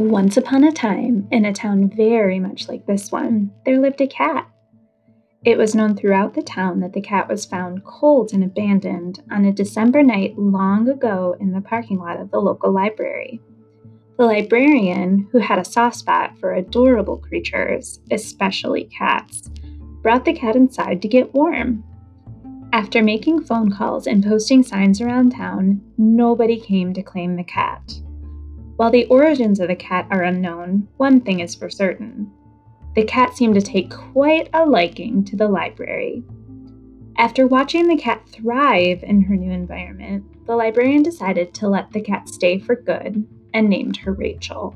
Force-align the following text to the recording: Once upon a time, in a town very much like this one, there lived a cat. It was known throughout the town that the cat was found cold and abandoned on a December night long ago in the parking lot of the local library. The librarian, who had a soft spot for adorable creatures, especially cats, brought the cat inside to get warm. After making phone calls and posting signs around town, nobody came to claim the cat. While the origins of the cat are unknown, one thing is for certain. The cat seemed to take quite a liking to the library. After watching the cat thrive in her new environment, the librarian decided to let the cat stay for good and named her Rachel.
Once 0.00 0.38
upon 0.38 0.64
a 0.64 0.72
time, 0.72 1.28
in 1.30 1.44
a 1.44 1.52
town 1.52 1.86
very 1.94 2.38
much 2.38 2.68
like 2.68 2.86
this 2.86 3.12
one, 3.12 3.52
there 3.66 3.78
lived 3.78 4.00
a 4.00 4.06
cat. 4.06 4.48
It 5.44 5.58
was 5.58 5.74
known 5.74 5.94
throughout 5.94 6.32
the 6.32 6.42
town 6.42 6.80
that 6.80 6.94
the 6.94 7.02
cat 7.02 7.28
was 7.28 7.44
found 7.44 7.84
cold 7.84 8.32
and 8.32 8.42
abandoned 8.42 9.22
on 9.30 9.44
a 9.44 9.52
December 9.52 10.02
night 10.02 10.38
long 10.38 10.88
ago 10.88 11.36
in 11.38 11.52
the 11.52 11.60
parking 11.60 11.98
lot 11.98 12.18
of 12.18 12.30
the 12.30 12.40
local 12.40 12.72
library. 12.72 13.42
The 14.16 14.24
librarian, 14.24 15.28
who 15.32 15.38
had 15.38 15.58
a 15.58 15.66
soft 15.66 15.96
spot 15.96 16.38
for 16.38 16.54
adorable 16.54 17.18
creatures, 17.18 18.00
especially 18.10 18.84
cats, 18.84 19.50
brought 20.00 20.24
the 20.24 20.32
cat 20.32 20.56
inside 20.56 21.02
to 21.02 21.08
get 21.08 21.34
warm. 21.34 21.84
After 22.72 23.02
making 23.02 23.44
phone 23.44 23.70
calls 23.70 24.06
and 24.06 24.24
posting 24.24 24.62
signs 24.62 25.02
around 25.02 25.32
town, 25.32 25.82
nobody 25.98 26.58
came 26.58 26.94
to 26.94 27.02
claim 27.02 27.36
the 27.36 27.44
cat. 27.44 28.00
While 28.80 28.90
the 28.90 29.04
origins 29.08 29.60
of 29.60 29.68
the 29.68 29.76
cat 29.76 30.06
are 30.10 30.22
unknown, 30.22 30.88
one 30.96 31.20
thing 31.20 31.40
is 31.40 31.54
for 31.54 31.68
certain. 31.68 32.32
The 32.94 33.04
cat 33.04 33.36
seemed 33.36 33.54
to 33.56 33.60
take 33.60 33.90
quite 33.90 34.48
a 34.54 34.64
liking 34.64 35.22
to 35.26 35.36
the 35.36 35.48
library. 35.48 36.24
After 37.18 37.46
watching 37.46 37.88
the 37.88 37.98
cat 37.98 38.26
thrive 38.30 39.02
in 39.02 39.20
her 39.24 39.36
new 39.36 39.52
environment, 39.52 40.24
the 40.46 40.56
librarian 40.56 41.02
decided 41.02 41.52
to 41.52 41.68
let 41.68 41.92
the 41.92 42.00
cat 42.00 42.30
stay 42.30 42.58
for 42.58 42.74
good 42.74 43.28
and 43.52 43.68
named 43.68 43.98
her 43.98 44.14
Rachel. 44.14 44.74